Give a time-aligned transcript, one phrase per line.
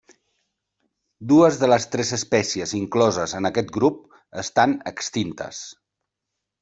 [1.31, 4.01] Dues de les tres espècies incloses en aquest grup
[4.45, 5.61] estan extintes.